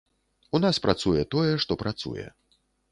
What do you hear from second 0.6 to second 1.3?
нас працуе